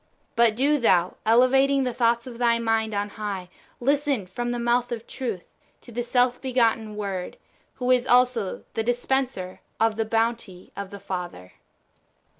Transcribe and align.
But 0.35 0.55
do 0.55 0.79
thou, 0.79 1.17
elevating 1.27 1.83
the 1.83 1.93
thoughts 1.93 2.25
of 2.25 2.39
thy 2.39 2.57
mind 2.57 2.95
on 2.95 3.07
high, 3.09 3.49
listen 3.79 4.25
from 4.25 4.49
the 4.49 4.57
mouth 4.57 4.91
of 4.91 5.05
Truth 5.05 5.43
to 5.81 5.91
the 5.91 6.01
self 6.01 6.41
begotten 6.41 6.95
Word, 6.95 7.37
who 7.75 7.91
is 7.91 8.07
also 8.07 8.63
the 8.73 8.81
dispenser 8.81 9.59
of 9.79 9.97
the 9.97 10.05
bounty 10.05 10.71
of 10.75 10.89
the 10.89 10.99
Father. 10.99 11.51